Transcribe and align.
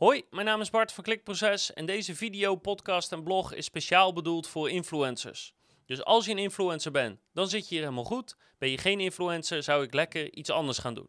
Hoi, 0.00 0.24
mijn 0.30 0.46
naam 0.46 0.60
is 0.60 0.70
Bart 0.70 0.92
van 0.92 1.04
Klikproces 1.04 1.72
en 1.72 1.86
deze 1.86 2.14
video, 2.16 2.56
podcast 2.56 3.12
en 3.12 3.22
blog 3.22 3.54
is 3.54 3.64
speciaal 3.64 4.12
bedoeld 4.12 4.48
voor 4.48 4.70
influencers. 4.70 5.54
Dus 5.86 6.04
als 6.04 6.24
je 6.24 6.30
een 6.30 6.38
influencer 6.38 6.92
bent, 6.92 7.20
dan 7.32 7.48
zit 7.48 7.68
je 7.68 7.74
hier 7.74 7.84
helemaal 7.84 8.04
goed. 8.04 8.36
Ben 8.58 8.70
je 8.70 8.78
geen 8.78 9.00
influencer, 9.00 9.62
zou 9.62 9.84
ik 9.84 9.94
lekker 9.94 10.32
iets 10.32 10.50
anders 10.50 10.78
gaan 10.78 10.94
doen. 10.94 11.08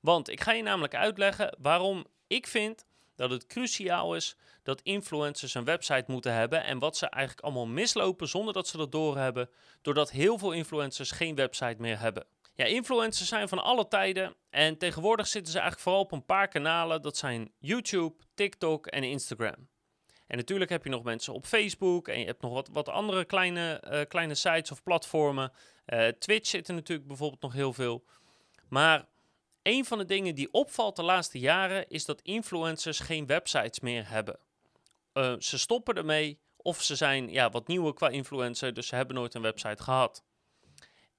Want 0.00 0.28
ik 0.28 0.40
ga 0.40 0.52
je 0.52 0.62
namelijk 0.62 0.94
uitleggen 0.94 1.56
waarom 1.58 2.06
ik 2.26 2.46
vind 2.46 2.84
dat 3.16 3.30
het 3.30 3.46
cruciaal 3.46 4.16
is 4.16 4.36
dat 4.62 4.80
influencers 4.82 5.54
een 5.54 5.64
website 5.64 6.04
moeten 6.06 6.34
hebben 6.34 6.64
en 6.64 6.78
wat 6.78 6.96
ze 6.96 7.06
eigenlijk 7.06 7.44
allemaal 7.44 7.66
mislopen 7.66 8.28
zonder 8.28 8.54
dat 8.54 8.68
ze 8.68 8.76
dat 8.76 8.92
doorhebben, 8.92 9.50
doordat 9.80 10.10
heel 10.10 10.38
veel 10.38 10.52
influencers 10.52 11.10
geen 11.10 11.34
website 11.34 11.76
meer 11.78 11.98
hebben. 11.98 12.26
Ja, 12.54 12.64
influencers 12.64 13.28
zijn 13.28 13.48
van 13.48 13.62
alle 13.62 13.88
tijden 13.88 14.34
en 14.50 14.78
tegenwoordig 14.78 15.26
zitten 15.26 15.52
ze 15.52 15.58
eigenlijk 15.58 15.88
vooral 15.88 16.02
op 16.02 16.12
een 16.12 16.24
paar 16.24 16.48
kanalen. 16.48 17.02
Dat 17.02 17.16
zijn 17.16 17.52
YouTube, 17.58 18.14
TikTok 18.34 18.86
en 18.86 19.02
Instagram. 19.02 19.68
En 20.26 20.36
natuurlijk 20.36 20.70
heb 20.70 20.84
je 20.84 20.90
nog 20.90 21.02
mensen 21.02 21.34
op 21.34 21.46
Facebook 21.46 22.08
en 22.08 22.18
je 22.18 22.26
hebt 22.26 22.42
nog 22.42 22.52
wat, 22.52 22.68
wat 22.72 22.88
andere 22.88 23.24
kleine, 23.24 23.80
eh, 23.80 24.06
kleine 24.08 24.34
sites 24.34 24.70
of 24.70 24.82
platformen. 24.82 25.52
Uh, 25.86 26.08
Twitch 26.08 26.48
zit 26.48 26.68
er 26.68 26.74
natuurlijk 26.74 27.08
bijvoorbeeld 27.08 27.42
nog 27.42 27.52
heel 27.52 27.72
veel. 27.72 28.04
Maar 28.68 29.08
een 29.62 29.84
van 29.84 29.98
de 29.98 30.04
dingen 30.04 30.34
die 30.34 30.52
opvalt 30.52 30.96
de 30.96 31.02
laatste 31.02 31.38
jaren 31.38 31.88
is 31.88 32.04
dat 32.04 32.20
influencers 32.22 33.00
geen 33.00 33.26
websites 33.26 33.80
meer 33.80 34.08
hebben. 34.08 34.38
Uh, 35.14 35.34
ze 35.38 35.58
stoppen 35.58 35.94
ermee 35.94 36.40
of 36.56 36.82
ze 36.82 36.96
zijn 36.96 37.30
ja, 37.30 37.50
wat 37.50 37.66
nieuwer 37.66 37.94
qua 37.94 38.08
influencer, 38.08 38.74
dus 38.74 38.86
ze 38.86 38.94
hebben 38.94 39.14
nooit 39.14 39.34
een 39.34 39.42
website 39.42 39.82
gehad. 39.82 40.24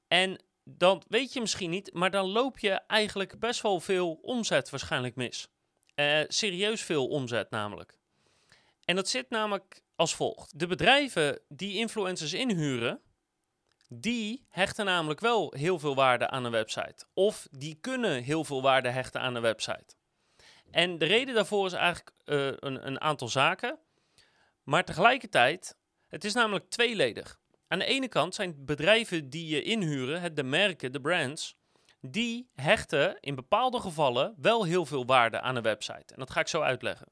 En 0.08 0.40
dan 0.64 1.04
weet 1.08 1.34
je 1.34 1.42
misschien 1.42 1.70
niet, 1.70 1.94
maar 1.94 2.12
dan 2.12 2.28
loop 2.28 2.60
je 2.60 2.72
eigenlijk 2.72 3.40
best 3.40 3.62
wel 3.62 3.80
veel 3.80 4.20
omzet 4.22 4.70
waarschijnlijk 4.70 5.16
mis. 5.16 5.48
Uh, 5.96 6.22
serieus 6.28 6.82
veel 6.82 7.08
omzet 7.08 7.50
namelijk. 7.50 7.98
En 8.86 8.96
dat 8.96 9.10
zit 9.10 9.30
namelijk 9.30 9.84
als 9.96 10.16
volgt. 10.16 10.60
De 10.60 10.68
bedrijven 10.68 11.40
die 11.48 11.78
influencers 11.78 12.34
inhuren, 12.34 13.02
die 13.88 14.46
hechten 14.50 14.86
namelijk 14.86 15.20
wel 15.20 15.54
heel 15.58 15.80
veel 15.80 15.96
waarde 15.96 16.30
aan 16.30 16.46
een 16.46 16.52
website. 16.52 17.06
Of 17.14 17.48
die 17.52 17.76
kunnen 17.82 18.24
heel 18.24 18.44
veel 18.44 18.62
waarde 18.62 18.90
hechten 18.90 19.22
aan 19.22 19.36
een 19.36 19.42
website. 19.42 19.96
En 20.72 20.98
de 20.98 21.06
reden 21.06 21.36
daarvoor 21.36 21.66
is 21.66 21.74
eigenlijk 21.74 22.12
uh, 22.26 22.46
een, 22.46 22.88
een 22.88 23.02
aantal 23.02 23.28
zaken. 23.28 23.80
Maar 24.64 24.86
tegelijkertijd, 24.86 25.78
het 26.08 26.24
is 26.24 26.34
namelijk 26.34 26.70
tweeledig. 26.70 27.42
Aan 27.74 27.80
de 27.80 27.86
ene 27.86 28.08
kant 28.08 28.36
zijn 28.36 28.66
bedrijven 28.66 29.30
die 29.30 29.48
je 29.48 29.64
inhuren, 29.64 30.36
de 30.36 30.44
merken, 30.44 30.92
de 30.92 31.02
brands, 31.02 31.56
die 32.02 32.50
hechten 32.56 33.18
in 33.20 33.36
bepaalde 33.36 33.80
gevallen 33.80 34.36
wel 34.38 34.64
heel 34.64 34.86
veel 34.86 35.06
waarde 35.06 35.42
aan 35.42 35.56
een 35.56 35.64
website. 35.64 36.14
En 36.14 36.20
dat 36.20 36.32
ga 36.32 36.40
ik 36.40 36.48
zo 36.48 36.62
uitleggen. 36.62 37.08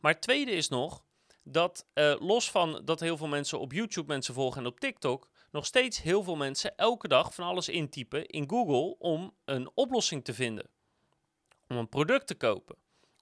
Maar 0.00 0.12
het 0.12 0.22
tweede 0.22 0.50
is 0.50 0.68
nog 0.68 1.04
dat 1.42 1.86
uh, 1.94 2.14
los 2.18 2.50
van 2.50 2.82
dat 2.84 3.00
heel 3.00 3.16
veel 3.16 3.26
mensen 3.26 3.60
op 3.60 3.72
YouTube 3.72 4.12
mensen 4.12 4.34
volgen 4.34 4.60
en 4.60 4.66
op 4.66 4.80
TikTok, 4.80 5.30
nog 5.50 5.66
steeds 5.66 6.02
heel 6.02 6.22
veel 6.22 6.36
mensen 6.36 6.76
elke 6.76 7.08
dag 7.08 7.34
van 7.34 7.46
alles 7.46 7.68
intypen 7.68 8.26
in 8.26 8.48
Google 8.48 8.98
om 8.98 9.34
een 9.44 9.70
oplossing 9.74 10.24
te 10.24 10.34
vinden. 10.34 10.70
Om 11.68 11.76
een 11.76 11.88
product 11.88 12.26
te 12.26 12.34
kopen. 12.34 12.76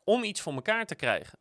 Om 0.05 0.25
iets 0.25 0.41
voor 0.41 0.53
elkaar 0.53 0.87
te 0.87 0.95
krijgen. 0.95 1.39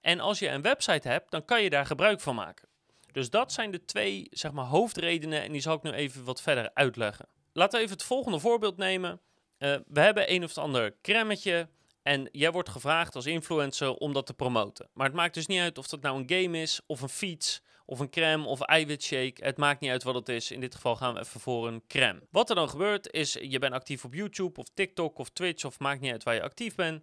En 0.00 0.20
als 0.20 0.38
je 0.38 0.48
een 0.48 0.62
website 0.62 1.08
hebt, 1.08 1.30
dan 1.30 1.44
kan 1.44 1.62
je 1.62 1.70
daar 1.70 1.86
gebruik 1.86 2.20
van 2.20 2.34
maken. 2.34 2.68
Dus 3.16 3.30
dat 3.30 3.52
zijn 3.52 3.70
de 3.70 3.84
twee 3.84 4.26
zeg 4.30 4.52
maar, 4.52 4.64
hoofdredenen 4.64 5.42
en 5.42 5.52
die 5.52 5.60
zal 5.60 5.74
ik 5.74 5.82
nu 5.82 5.90
even 5.90 6.24
wat 6.24 6.42
verder 6.42 6.70
uitleggen. 6.74 7.28
Laten 7.52 7.78
we 7.78 7.84
even 7.84 7.96
het 7.96 8.06
volgende 8.06 8.38
voorbeeld 8.38 8.76
nemen. 8.76 9.20
Uh, 9.58 9.76
we 9.86 10.00
hebben 10.00 10.32
een 10.32 10.42
of 10.42 10.48
het 10.48 10.58
ander 10.58 10.96
cremmetje 11.02 11.68
en 12.02 12.28
jij 12.32 12.52
wordt 12.52 12.68
gevraagd 12.68 13.14
als 13.14 13.26
influencer 13.26 13.94
om 13.94 14.12
dat 14.12 14.26
te 14.26 14.34
promoten. 14.34 14.88
Maar 14.92 15.06
het 15.06 15.14
maakt 15.14 15.34
dus 15.34 15.46
niet 15.46 15.60
uit 15.60 15.78
of 15.78 15.86
dat 15.86 16.00
nou 16.00 16.18
een 16.18 16.42
game 16.42 16.60
is, 16.60 16.80
of 16.86 17.00
een 17.00 17.08
fiets, 17.08 17.62
of 17.86 17.98
een 17.98 18.10
crème, 18.10 18.46
of 18.46 18.60
eiwitshake. 18.60 19.44
Het 19.44 19.56
maakt 19.56 19.80
niet 19.80 19.90
uit 19.90 20.02
wat 20.02 20.14
het 20.14 20.28
is. 20.28 20.50
In 20.50 20.60
dit 20.60 20.74
geval 20.74 20.96
gaan 20.96 21.14
we 21.14 21.20
even 21.20 21.40
voor 21.40 21.68
een 21.68 21.82
crème. 21.86 22.20
Wat 22.30 22.48
er 22.50 22.56
dan 22.56 22.68
gebeurt 22.68 23.12
is, 23.12 23.32
je 23.32 23.58
bent 23.58 23.74
actief 23.74 24.04
op 24.04 24.14
YouTube, 24.14 24.60
of 24.60 24.66
TikTok, 24.74 25.18
of 25.18 25.28
Twitch, 25.28 25.64
of 25.64 25.78
maakt 25.78 26.00
niet 26.00 26.12
uit 26.12 26.22
waar 26.22 26.34
je 26.34 26.42
actief 26.42 26.74
bent. 26.74 27.02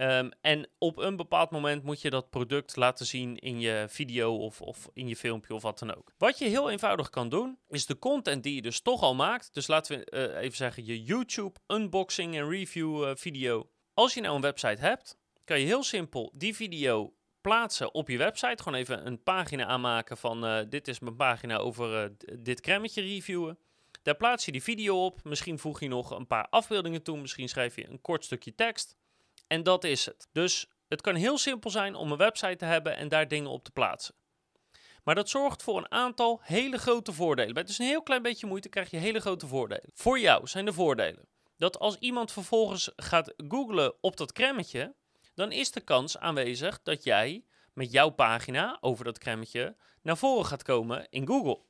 Um, 0.00 0.30
en 0.40 0.68
op 0.78 0.98
een 0.98 1.16
bepaald 1.16 1.50
moment 1.50 1.82
moet 1.82 2.00
je 2.00 2.10
dat 2.10 2.30
product 2.30 2.76
laten 2.76 3.06
zien 3.06 3.38
in 3.38 3.60
je 3.60 3.86
video 3.88 4.36
of, 4.36 4.60
of, 4.60 4.88
in 4.92 5.08
je 5.08 5.16
filmpje 5.16 5.54
of 5.54 5.62
wat 5.62 5.78
dan 5.78 5.94
ook. 5.94 6.12
Wat 6.18 6.38
je 6.38 6.44
heel 6.44 6.70
eenvoudig 6.70 7.10
kan 7.10 7.28
doen, 7.28 7.58
is 7.68 7.86
de 7.86 7.98
content 7.98 8.42
die 8.42 8.54
je 8.54 8.62
dus 8.62 8.80
toch 8.80 9.02
al 9.02 9.14
maakt. 9.14 9.54
Dus 9.54 9.66
laten 9.66 9.98
we 9.98 10.30
uh, 10.34 10.42
even 10.42 10.56
zeggen, 10.56 10.84
je 10.84 11.02
YouTube 11.02 11.58
unboxing 11.66 12.36
en 12.36 12.48
review 12.48 13.02
uh, 13.02 13.10
video. 13.14 13.70
Als 13.94 14.14
je 14.14 14.20
nou 14.20 14.34
een 14.34 14.40
website 14.40 14.80
hebt, 14.80 15.18
kan 15.44 15.60
je 15.60 15.66
heel 15.66 15.82
simpel 15.82 16.32
die 16.34 16.54
video 16.54 17.14
plaatsen 17.40 17.94
op 17.94 18.08
je 18.08 18.18
website. 18.18 18.62
Gewoon 18.62 18.78
even 18.78 19.06
een 19.06 19.22
pagina 19.22 19.64
aanmaken 19.64 20.16
van 20.16 20.44
uh, 20.44 20.58
dit 20.68 20.88
is 20.88 20.98
mijn 20.98 21.16
pagina 21.16 21.56
over 21.56 22.12
dit 22.38 22.60
cremmetje 22.60 23.02
reviewen. 23.02 23.58
Daar 24.02 24.16
plaats 24.16 24.44
je 24.44 24.52
die 24.52 24.62
video 24.62 25.04
op. 25.04 25.24
Misschien 25.24 25.58
voeg 25.58 25.80
je 25.80 25.88
nog 25.88 26.10
een 26.10 26.26
paar 26.26 26.46
afbeeldingen 26.48 27.02
toe. 27.02 27.20
Misschien 27.20 27.48
schrijf 27.48 27.76
je 27.76 27.88
een 27.88 28.00
kort 28.00 28.24
stukje 28.24 28.54
tekst. 28.54 28.96
En 29.48 29.62
dat 29.62 29.84
is 29.84 30.06
het. 30.06 30.28
Dus 30.32 30.66
het 30.88 31.00
kan 31.00 31.14
heel 31.14 31.38
simpel 31.38 31.70
zijn 31.70 31.94
om 31.94 32.12
een 32.12 32.18
website 32.18 32.56
te 32.56 32.64
hebben 32.64 32.96
en 32.96 33.08
daar 33.08 33.28
dingen 33.28 33.50
op 33.50 33.64
te 33.64 33.70
plaatsen. 33.70 34.14
Maar 35.04 35.14
dat 35.14 35.28
zorgt 35.28 35.62
voor 35.62 35.76
een 35.76 35.90
aantal 35.90 36.40
hele 36.42 36.78
grote 36.78 37.12
voordelen. 37.12 37.54
Bij 37.54 37.64
dus 37.64 37.78
een 37.78 37.86
heel 37.86 38.02
klein 38.02 38.22
beetje 38.22 38.46
moeite 38.46 38.68
krijg 38.68 38.90
je 38.90 38.96
hele 38.96 39.20
grote 39.20 39.46
voordelen. 39.46 39.90
Voor 39.94 40.18
jou 40.18 40.46
zijn 40.46 40.64
de 40.64 40.72
voordelen 40.72 41.28
dat 41.58 41.78
als 41.78 41.96
iemand 41.96 42.32
vervolgens 42.32 42.92
gaat 42.96 43.34
googlen 43.48 43.94
op 44.00 44.16
dat 44.16 44.32
cremmetje, 44.32 44.94
dan 45.34 45.52
is 45.52 45.70
de 45.70 45.80
kans 45.80 46.18
aanwezig 46.18 46.82
dat 46.82 47.04
jij 47.04 47.44
met 47.72 47.92
jouw 47.92 48.08
pagina 48.08 48.78
over 48.80 49.04
dat 49.04 49.18
cremmetje 49.18 49.76
naar 50.02 50.16
voren 50.16 50.46
gaat 50.46 50.62
komen 50.62 51.06
in 51.10 51.26
Google. 51.26 51.60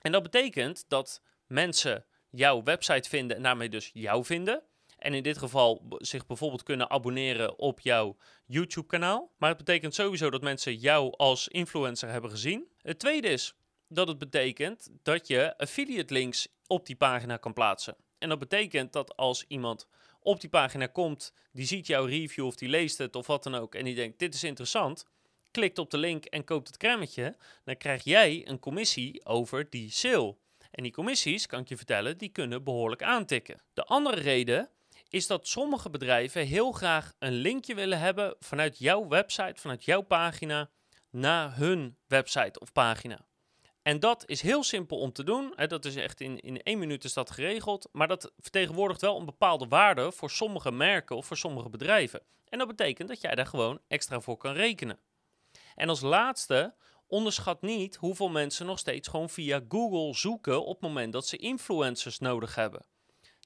En 0.00 0.12
dat 0.12 0.22
betekent 0.22 0.84
dat 0.88 1.22
mensen 1.46 2.06
jouw 2.30 2.62
website 2.62 3.08
vinden 3.08 3.36
en 3.36 3.42
daarmee 3.42 3.68
dus 3.68 3.90
jou 3.92 4.24
vinden. 4.24 4.62
En 5.04 5.14
in 5.14 5.22
dit 5.22 5.38
geval 5.38 5.86
zich 5.98 6.26
bijvoorbeeld 6.26 6.62
kunnen 6.62 6.90
abonneren 6.90 7.58
op 7.58 7.80
jouw 7.80 8.16
YouTube-kanaal. 8.46 9.30
Maar 9.38 9.48
het 9.48 9.58
betekent 9.58 9.94
sowieso 9.94 10.30
dat 10.30 10.42
mensen 10.42 10.76
jou 10.76 11.12
als 11.16 11.48
influencer 11.48 12.08
hebben 12.08 12.30
gezien. 12.30 12.68
Het 12.82 12.98
tweede 12.98 13.28
is 13.28 13.54
dat 13.88 14.08
het 14.08 14.18
betekent 14.18 14.88
dat 15.02 15.26
je 15.26 15.58
affiliate 15.58 16.12
links 16.12 16.48
op 16.66 16.86
die 16.86 16.96
pagina 16.96 17.36
kan 17.36 17.52
plaatsen. 17.52 17.96
En 18.18 18.28
dat 18.28 18.38
betekent 18.38 18.92
dat 18.92 19.16
als 19.16 19.44
iemand 19.48 19.88
op 20.20 20.40
die 20.40 20.50
pagina 20.50 20.86
komt, 20.86 21.32
die 21.52 21.66
ziet 21.66 21.86
jouw 21.86 22.04
review 22.04 22.46
of 22.46 22.54
die 22.54 22.68
leest 22.68 22.98
het 22.98 23.16
of 23.16 23.26
wat 23.26 23.42
dan 23.42 23.54
ook 23.54 23.74
en 23.74 23.84
die 23.84 23.94
denkt 23.94 24.18
dit 24.18 24.34
is 24.34 24.44
interessant, 24.44 25.06
klikt 25.50 25.78
op 25.78 25.90
de 25.90 25.98
link 25.98 26.24
en 26.24 26.44
koopt 26.44 26.66
het 26.66 26.76
cremmetje, 26.76 27.36
dan 27.64 27.76
krijg 27.76 28.04
jij 28.04 28.48
een 28.48 28.58
commissie 28.58 29.24
over 29.26 29.70
die 29.70 29.90
sale. 29.90 30.36
En 30.70 30.82
die 30.82 30.92
commissies, 30.92 31.46
kan 31.46 31.60
ik 31.60 31.68
je 31.68 31.76
vertellen, 31.76 32.18
die 32.18 32.28
kunnen 32.28 32.64
behoorlijk 32.64 33.02
aantikken. 33.02 33.62
De 33.74 33.84
andere 33.84 34.20
reden 34.20 34.70
is 35.14 35.26
dat 35.26 35.46
sommige 35.46 35.90
bedrijven 35.90 36.46
heel 36.46 36.72
graag 36.72 37.12
een 37.18 37.32
linkje 37.32 37.74
willen 37.74 37.98
hebben 37.98 38.36
vanuit 38.38 38.78
jouw 38.78 39.08
website, 39.08 39.60
vanuit 39.60 39.84
jouw 39.84 40.00
pagina, 40.00 40.70
naar 41.10 41.56
hun 41.56 41.98
website 42.06 42.60
of 42.60 42.72
pagina. 42.72 43.26
En 43.82 44.00
dat 44.00 44.28
is 44.28 44.40
heel 44.40 44.62
simpel 44.62 44.98
om 44.98 45.12
te 45.12 45.24
doen. 45.24 45.54
Dat 45.66 45.84
is 45.84 45.96
echt 45.96 46.20
in, 46.20 46.40
in 46.40 46.62
één 46.62 46.78
minuut 46.78 47.04
is 47.04 47.12
dat 47.12 47.30
geregeld. 47.30 47.88
Maar 47.92 48.08
dat 48.08 48.32
vertegenwoordigt 48.38 49.00
wel 49.00 49.18
een 49.18 49.24
bepaalde 49.24 49.66
waarde 49.68 50.12
voor 50.12 50.30
sommige 50.30 50.72
merken 50.72 51.16
of 51.16 51.26
voor 51.26 51.36
sommige 51.36 51.68
bedrijven. 51.68 52.22
En 52.48 52.58
dat 52.58 52.68
betekent 52.68 53.08
dat 53.08 53.20
jij 53.20 53.34
daar 53.34 53.46
gewoon 53.46 53.80
extra 53.88 54.20
voor 54.20 54.36
kan 54.36 54.54
rekenen. 54.54 54.98
En 55.74 55.88
als 55.88 56.00
laatste, 56.00 56.74
onderschat 57.06 57.62
niet 57.62 57.96
hoeveel 57.96 58.28
mensen 58.28 58.66
nog 58.66 58.78
steeds 58.78 59.08
gewoon 59.08 59.30
via 59.30 59.60
Google 59.68 60.14
zoeken 60.14 60.64
op 60.64 60.72
het 60.72 60.88
moment 60.88 61.12
dat 61.12 61.26
ze 61.26 61.36
influencers 61.36 62.18
nodig 62.18 62.54
hebben. 62.54 62.86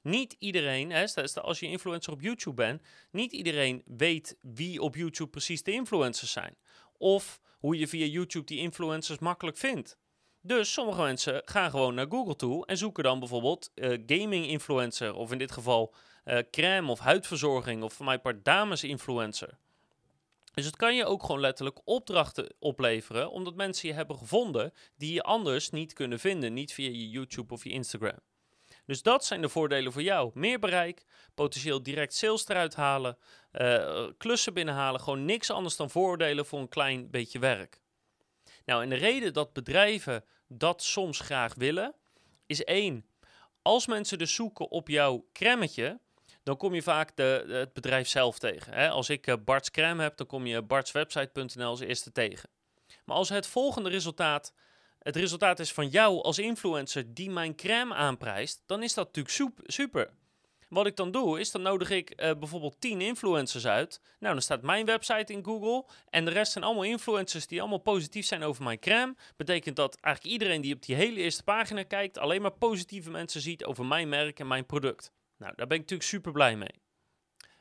Niet 0.08 0.36
iedereen, 0.38 0.90
hè, 0.90 1.06
als 1.34 1.60
je 1.60 1.66
influencer 1.66 2.12
op 2.12 2.20
YouTube 2.20 2.56
bent, 2.56 2.82
niet 3.10 3.32
iedereen 3.32 3.82
weet 3.86 4.36
wie 4.40 4.82
op 4.82 4.94
YouTube 4.94 5.30
precies 5.30 5.62
de 5.62 5.72
influencers 5.72 6.32
zijn. 6.32 6.56
Of 6.98 7.40
hoe 7.58 7.78
je 7.78 7.88
via 7.88 8.06
YouTube 8.06 8.46
die 8.46 8.58
influencers 8.58 9.18
makkelijk 9.18 9.56
vindt. 9.56 9.98
Dus 10.40 10.72
sommige 10.72 11.02
mensen 11.02 11.42
gaan 11.44 11.70
gewoon 11.70 11.94
naar 11.94 12.06
Google 12.08 12.36
toe 12.36 12.66
en 12.66 12.76
zoeken 12.76 13.02
dan 13.02 13.18
bijvoorbeeld 13.18 13.70
uh, 13.74 13.98
gaming 14.06 14.46
influencer, 14.46 15.14
of 15.14 15.32
in 15.32 15.38
dit 15.38 15.52
geval 15.52 15.94
uh, 16.24 16.38
crème 16.50 16.90
of 16.90 16.98
huidverzorging, 16.98 17.82
of 17.82 17.92
voor 17.92 18.04
mij 18.04 18.18
part 18.18 18.44
dames 18.44 18.84
influencer. 18.84 19.58
Dus 20.54 20.64
het 20.64 20.76
kan 20.76 20.94
je 20.94 21.04
ook 21.04 21.22
gewoon 21.22 21.40
letterlijk 21.40 21.80
opdrachten 21.84 22.54
opleveren, 22.58 23.30
omdat 23.30 23.54
mensen 23.54 23.88
je 23.88 23.94
hebben 23.94 24.16
gevonden 24.16 24.72
die 24.96 25.12
je 25.12 25.22
anders 25.22 25.70
niet 25.70 25.92
kunnen 25.92 26.20
vinden, 26.20 26.52
niet 26.52 26.72
via 26.72 26.90
je 26.90 27.08
YouTube 27.08 27.54
of 27.54 27.64
je 27.64 27.70
Instagram. 27.70 28.18
Dus 28.88 29.02
dat 29.02 29.24
zijn 29.24 29.40
de 29.40 29.48
voordelen 29.48 29.92
voor 29.92 30.02
jou. 30.02 30.30
Meer 30.34 30.58
bereik, 30.58 31.04
potentieel 31.34 31.82
direct 31.82 32.14
sales 32.14 32.48
eruit 32.48 32.74
halen, 32.74 33.18
uh, 33.52 34.06
klussen 34.18 34.54
binnenhalen. 34.54 35.00
Gewoon 35.00 35.24
niks 35.24 35.50
anders 35.50 35.76
dan 35.76 35.90
voordelen 35.90 36.46
voor 36.46 36.60
een 36.60 36.68
klein 36.68 37.10
beetje 37.10 37.38
werk. 37.38 37.80
Nou, 38.64 38.82
en 38.82 38.88
de 38.88 38.94
reden 38.94 39.32
dat 39.32 39.52
bedrijven 39.52 40.24
dat 40.46 40.82
soms 40.82 41.20
graag 41.20 41.54
willen, 41.54 41.94
is 42.46 42.64
één. 42.64 43.06
Als 43.62 43.86
mensen 43.86 44.18
dus 44.18 44.34
zoeken 44.34 44.70
op 44.70 44.88
jouw 44.88 45.26
cremmetje, 45.32 46.00
dan 46.42 46.56
kom 46.56 46.74
je 46.74 46.82
vaak 46.82 47.16
de, 47.16 47.44
het 47.48 47.72
bedrijf 47.72 48.08
zelf 48.08 48.38
tegen. 48.38 48.72
Hè? 48.72 48.90
Als 48.90 49.08
ik 49.08 49.26
uh, 49.26 49.34
Bart's 49.44 49.70
Crème 49.70 50.02
heb, 50.02 50.16
dan 50.16 50.26
kom 50.26 50.46
je 50.46 50.62
bartswebsite.nl 50.62 51.68
als 51.68 51.80
eerste 51.80 52.12
tegen. 52.12 52.50
Maar 53.04 53.16
als 53.16 53.28
het 53.28 53.46
volgende 53.46 53.88
resultaat 53.88 54.52
het 54.98 55.16
resultaat 55.16 55.58
is 55.58 55.72
van 55.72 55.88
jou 55.88 56.22
als 56.22 56.38
influencer 56.38 57.14
die 57.14 57.30
mijn 57.30 57.56
crème 57.56 57.94
aanprijst, 57.94 58.62
dan 58.66 58.82
is 58.82 58.94
dat 58.94 59.06
natuurlijk 59.16 59.52
super. 59.66 60.10
Wat 60.68 60.86
ik 60.86 60.96
dan 60.96 61.10
doe, 61.10 61.40
is 61.40 61.50
dan 61.50 61.62
nodig 61.62 61.90
ik 61.90 62.10
uh, 62.10 62.30
bijvoorbeeld 62.38 62.80
10 62.80 63.00
influencers 63.00 63.66
uit. 63.66 64.00
Nou, 64.18 64.32
dan 64.32 64.42
staat 64.42 64.62
mijn 64.62 64.86
website 64.86 65.32
in 65.32 65.44
Google. 65.44 65.84
En 66.10 66.24
de 66.24 66.30
rest 66.30 66.52
zijn 66.52 66.64
allemaal 66.64 66.82
influencers 66.84 67.46
die 67.46 67.60
allemaal 67.60 67.78
positief 67.78 68.26
zijn 68.26 68.42
over 68.42 68.64
mijn 68.64 68.78
crème. 68.78 69.16
Betekent 69.36 69.76
dat 69.76 69.96
eigenlijk 70.00 70.34
iedereen 70.34 70.60
die 70.60 70.74
op 70.74 70.82
die 70.82 70.94
hele 70.94 71.20
eerste 71.20 71.42
pagina 71.42 71.82
kijkt, 71.82 72.18
alleen 72.18 72.42
maar 72.42 72.52
positieve 72.52 73.10
mensen 73.10 73.40
ziet 73.40 73.64
over 73.64 73.86
mijn 73.86 74.08
merk 74.08 74.40
en 74.40 74.46
mijn 74.46 74.66
product. 74.66 75.12
Nou, 75.36 75.52
daar 75.56 75.66
ben 75.66 75.76
ik 75.76 75.82
natuurlijk 75.82 76.08
super 76.08 76.32
blij 76.32 76.56
mee. 76.56 76.80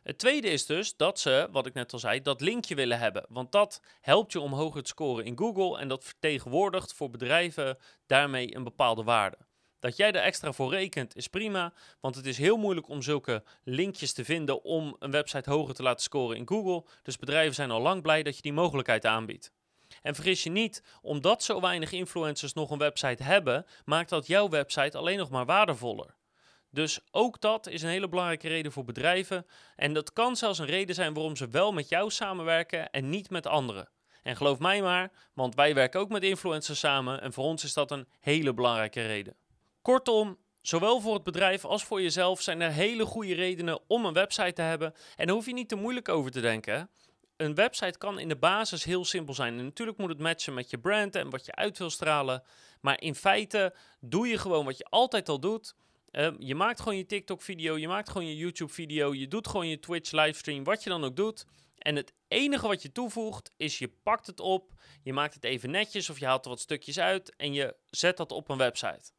Het 0.08 0.18
tweede 0.18 0.48
is 0.48 0.66
dus 0.66 0.96
dat 0.96 1.20
ze, 1.20 1.48
wat 1.52 1.66
ik 1.66 1.74
net 1.74 1.94
al 1.94 2.00
zei, 2.00 2.22
dat 2.22 2.42
linkje 2.42 2.76
willen 2.76 3.00
hebben. 3.00 3.26
Want 3.30 3.52
dat 3.52 3.82
helpt 4.02 4.32
je 4.32 4.40
om 4.40 4.54
hoger 4.54 4.84
te 4.84 4.90
scoren 4.90 5.26
in 5.26 5.38
Google 5.38 5.80
en 5.80 5.88
dat 5.88 6.04
vertegenwoordigt 6.04 6.94
voor 6.94 7.10
bedrijven 7.10 7.78
daarmee 8.06 8.56
een 8.56 8.64
bepaalde 8.64 9.04
waarde. 9.04 9.38
Dat 9.80 9.98
jij 9.98 10.12
er 10.12 10.22
extra 10.22 10.52
voor 10.52 10.72
rekent 10.72 11.16
is 11.16 11.28
prima, 11.28 11.74
want 12.00 12.16
het 12.16 12.26
is 12.26 12.38
heel 12.38 12.58
moeilijk 12.58 12.90
om 12.90 13.02
zulke 13.02 13.44
linkjes 13.64 14.14
te 14.14 14.26
vinden 14.26 14.64
om 14.64 14.96
een 15.00 15.12
website 15.12 15.50
hoger 15.50 15.76
te 15.76 15.84
laten 15.84 16.04
scoren 16.04 16.38
in 16.38 16.48
Google. 16.48 16.84
Dus 17.04 17.18
bedrijven 17.18 17.56
zijn 17.56 17.72
al 17.72 17.82
lang 17.82 18.02
blij 18.02 18.24
dat 18.24 18.36
je 18.36 18.42
die 18.42 18.54
mogelijkheid 18.54 19.06
aanbiedt. 19.06 19.52
En 20.02 20.16
vergis 20.16 20.44
je 20.44 20.50
niet, 20.50 20.84
omdat 21.02 21.44
zo 21.44 21.62
weinig 21.62 21.92
influencers 21.92 22.54
nog 22.54 22.72
een 22.72 22.78
website 22.78 23.24
hebben, 23.24 23.66
maakt 23.86 24.10
dat 24.10 24.28
jouw 24.28 24.50
website 24.50 24.98
alleen 24.98 25.18
nog 25.18 25.30
maar 25.30 25.46
waardevoller. 25.46 26.16
Dus 26.70 27.00
ook 27.12 27.42
dat 27.42 27.68
is 27.68 27.82
een 27.82 27.90
hele 27.90 28.10
belangrijke 28.10 28.48
reden 28.48 28.72
voor 28.72 28.84
bedrijven. 28.84 29.46
En 29.76 29.94
dat 29.94 30.14
kan 30.14 30.36
zelfs 30.36 30.60
een 30.60 30.66
reden 30.66 30.96
zijn 30.96 31.14
waarom 31.14 31.36
ze 31.36 31.50
wel 31.50 31.72
met 31.72 31.90
jou 31.90 32.10
samenwerken 32.10 32.90
en 32.90 33.10
niet 33.10 33.30
met 33.30 33.48
anderen. 33.48 33.90
En 34.24 34.36
geloof 34.36 34.60
mij 34.60 34.82
maar, 34.82 35.12
want 35.34 35.56
wij 35.56 35.74
werken 35.74 36.00
ook 36.00 36.10
met 36.10 36.24
influencers 36.24 36.80
samen 36.80 37.22
en 37.22 37.34
voor 37.34 37.44
ons 37.44 37.64
is 37.64 37.74
dat 37.74 37.92
een 37.92 38.08
hele 38.20 38.54
belangrijke 38.54 39.06
reden. 39.06 39.36
Kortom, 39.82 40.38
zowel 40.62 41.02
voor 41.02 41.14
het 41.14 41.24
bedrijf 41.24 41.66
als 41.66 41.84
voor 41.84 42.02
jezelf 42.02 42.42
zijn 42.42 42.62
er 42.62 42.72
hele 42.72 43.06
goede 43.06 43.34
redenen 43.34 43.80
om 43.88 44.06
een 44.06 44.14
website 44.14 44.54
te 44.54 44.62
hebben. 44.62 44.94
En 45.16 45.26
daar 45.26 45.36
hoef 45.36 45.46
je 45.46 45.54
niet 45.54 45.70
te 45.70 45.76
moeilijk 45.76 46.10
over 46.10 46.32
te 46.32 46.42
denken. 46.42 46.90
Een 47.38 47.56
website 47.56 47.98
kan 47.98 48.20
in 48.20 48.28
de 48.28 48.38
basis 48.38 48.84
heel 48.84 49.06
simpel 49.06 49.34
zijn. 49.34 49.58
En 49.58 49.64
natuurlijk 49.64 49.98
moet 49.98 50.10
het 50.10 50.20
matchen 50.20 50.54
met 50.54 50.70
je 50.70 50.80
brand 50.80 51.16
en 51.16 51.30
wat 51.30 51.46
je 51.46 51.56
uit 51.56 51.78
wil 51.78 51.90
stralen. 51.90 52.44
Maar 52.82 53.02
in 53.02 53.16
feite 53.16 53.76
doe 54.00 54.28
je 54.28 54.38
gewoon 54.38 54.66
wat 54.66 54.78
je 54.78 54.86
altijd 54.90 55.30
al 55.30 55.40
doet. 55.40 55.76
Ehm, 56.12 56.36
je 56.40 56.56
maakt 56.56 56.80
gewoon 56.80 56.98
je 56.98 57.06
TikTok-video, 57.06 57.78
je 57.78 57.88
maakt 57.88 58.10
gewoon 58.10 58.28
je 58.28 58.36
YouTube-video, 58.36 59.14
je 59.14 59.28
doet 59.28 59.48
gewoon 59.48 59.68
je 59.68 59.80
Twitch-livestream, 59.80 60.64
wat 60.64 60.84
je 60.84 60.90
dan 60.90 61.04
ook 61.04 61.16
doet. 61.16 61.46
En 61.78 61.96
het 61.96 62.14
enige 62.28 62.68
wat 62.68 62.82
je 62.82 62.92
toevoegt 62.92 63.52
is 63.58 63.80
je 63.80 63.88
pakt 64.04 64.28
het 64.28 64.40
op, 64.40 64.74
je 65.04 65.14
maakt 65.14 65.34
het 65.34 65.44
even 65.44 65.72
netjes 65.72 66.10
of 66.10 66.20
je 66.20 66.26
haalt 66.26 66.44
er 66.44 66.50
wat 66.50 66.60
stukjes 66.60 67.00
uit 67.00 67.36
en 67.36 67.54
je 67.54 67.76
zet 67.86 68.18
dat 68.18 68.32
op 68.32 68.50
een 68.50 68.58
website. 68.58 69.12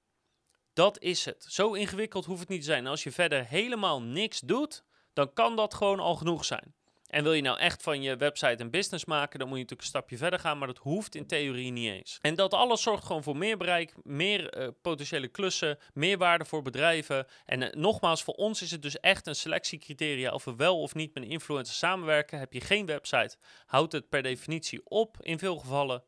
Dat 0.73 1.01
is 1.01 1.25
het. 1.25 1.47
Zo 1.49 1.73
ingewikkeld 1.73 2.25
hoeft 2.25 2.41
het 2.41 2.49
niet 2.49 2.61
te 2.61 2.67
zijn. 2.67 2.87
als 2.87 3.03
je 3.03 3.13
verder 3.13 3.47
helemaal 3.47 4.03
niks 4.03 4.41
doet, 4.41 4.85
dan 5.13 5.33
kan 5.33 5.57
dat 5.57 5.75
gewoon 5.75 6.01
al 6.01 6.15
genoeg 6.15 6.45
zijn. 6.45 6.75
En 7.09 7.23
wil 7.23 7.33
je 7.33 7.43
nou 7.43 7.59
echt 7.59 7.83
van 7.83 8.03
je 8.03 8.17
website 8.17 8.63
een 8.63 8.71
business 8.71 9.05
maken, 9.05 9.39
dan 9.39 9.49
moet 9.49 9.57
je 9.57 9.63
natuurlijk 9.63 9.81
een 9.81 9.99
stapje 9.99 10.17
verder 10.17 10.39
gaan, 10.39 10.59
maar 10.59 10.67
dat 10.67 10.79
hoeft 10.79 11.15
in 11.15 11.27
theorie 11.27 11.71
niet 11.71 11.91
eens. 11.91 12.19
En 12.21 12.35
dat 12.35 12.55
alles 12.55 12.83
zorgt 12.83 13.05
gewoon 13.05 13.23
voor 13.23 13.37
meer 13.37 13.57
bereik, 13.57 13.95
meer 14.03 14.59
uh, 14.59 14.69
potentiële 14.83 15.29
klussen, 15.29 15.79
meer 15.93 16.19
waarde 16.19 16.45
voor 16.45 16.63
bedrijven. 16.63 17.27
En 17.45 17.61
uh, 17.61 17.69
nogmaals, 17.73 18.23
voor 18.23 18.35
ons 18.35 18.63
is 18.63 18.71
het 18.71 18.83
dus 18.83 19.01
echt 19.01 19.27
een 19.27 19.35
selectiecriteria 19.35 20.33
of 20.33 20.45
we 20.45 20.57
wel 20.57 20.81
of 20.81 20.95
niet 20.95 21.15
met 21.15 21.23
een 21.23 21.31
influencer 21.31 21.75
samenwerken. 21.75 22.39
Heb 22.39 22.53
je 22.53 22.61
geen 22.61 22.87
website, 22.87 23.37
houdt 23.67 23.93
het 23.93 24.09
per 24.09 24.23
definitie 24.23 24.81
op 24.85 25.17
in 25.21 25.39
veel 25.39 25.57
gevallen. 25.57 26.03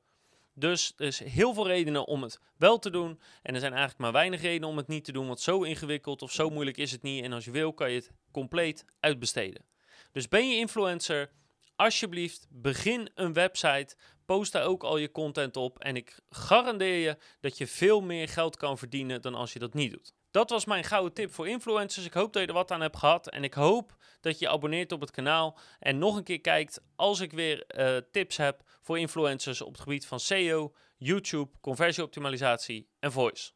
Dus 0.54 0.92
er 0.96 1.06
is 1.06 1.18
heel 1.18 1.54
veel 1.54 1.66
redenen 1.66 2.06
om 2.06 2.22
het 2.22 2.40
wel 2.56 2.78
te 2.78 2.90
doen. 2.90 3.20
En 3.42 3.54
er 3.54 3.60
zijn 3.60 3.72
eigenlijk 3.72 4.00
maar 4.00 4.12
weinig 4.12 4.40
redenen 4.40 4.68
om 4.68 4.76
het 4.76 4.88
niet 4.88 5.04
te 5.04 5.12
doen, 5.12 5.26
want 5.26 5.40
zo 5.40 5.62
ingewikkeld 5.62 6.22
of 6.22 6.32
zo 6.32 6.50
moeilijk 6.50 6.76
is 6.76 6.92
het 6.92 7.02
niet. 7.02 7.24
En 7.24 7.32
als 7.32 7.44
je 7.44 7.50
wil, 7.50 7.72
kan 7.72 7.90
je 7.90 7.96
het 7.96 8.10
compleet 8.32 8.84
uitbesteden. 9.00 9.69
Dus 10.12 10.28
ben 10.28 10.48
je 10.48 10.56
influencer? 10.56 11.30
Alsjeblieft, 11.76 12.46
begin 12.50 13.10
een 13.14 13.32
website. 13.32 13.96
Post 14.24 14.52
daar 14.52 14.64
ook 14.64 14.82
al 14.82 14.96
je 14.96 15.10
content 15.10 15.56
op. 15.56 15.78
En 15.78 15.96
ik 15.96 16.20
garandeer 16.30 16.98
je 16.98 17.16
dat 17.40 17.58
je 17.58 17.66
veel 17.66 18.00
meer 18.00 18.28
geld 18.28 18.56
kan 18.56 18.78
verdienen 18.78 19.22
dan 19.22 19.34
als 19.34 19.52
je 19.52 19.58
dat 19.58 19.74
niet 19.74 19.90
doet. 19.90 20.14
Dat 20.30 20.50
was 20.50 20.64
mijn 20.64 20.84
gouden 20.84 21.12
tip 21.12 21.32
voor 21.32 21.48
influencers. 21.48 22.06
Ik 22.06 22.12
hoop 22.12 22.32
dat 22.32 22.42
je 22.42 22.48
er 22.48 22.54
wat 22.54 22.70
aan 22.70 22.80
hebt 22.80 22.96
gehad. 22.96 23.28
En 23.28 23.44
ik 23.44 23.54
hoop 23.54 23.96
dat 24.20 24.38
je 24.38 24.48
abonneert 24.48 24.92
op 24.92 25.00
het 25.00 25.10
kanaal. 25.10 25.58
En 25.78 25.98
nog 25.98 26.16
een 26.16 26.24
keer 26.24 26.40
kijkt 26.40 26.80
als 26.96 27.20
ik 27.20 27.32
weer 27.32 27.64
uh, 27.78 27.96
tips 28.10 28.36
heb 28.36 28.62
voor 28.82 28.98
influencers 28.98 29.60
op 29.60 29.72
het 29.72 29.80
gebied 29.80 30.06
van 30.06 30.20
SEO, 30.20 30.72
YouTube, 30.96 31.50
conversieoptimalisatie 31.60 32.88
en 32.98 33.12
voice. 33.12 33.50